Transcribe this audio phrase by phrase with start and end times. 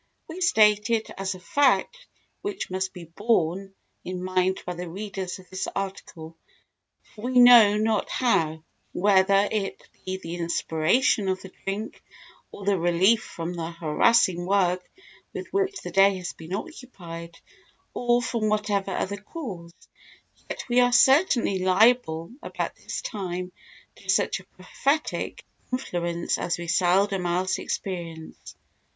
[0.27, 2.07] We state it as a fact
[2.41, 6.35] which must be borne in mind by the readers of this article;
[7.03, 12.01] for we know not how, whether it be the inspiration of the drink,
[12.51, 14.83] or the relief from the harassing work
[15.33, 17.37] with which the day has been occupied,
[17.93, 19.71] or from whatever other cause,
[20.49, 23.51] yet we are certainly liable about this time
[23.97, 28.55] to such a prophetic influence as we seldom else experience.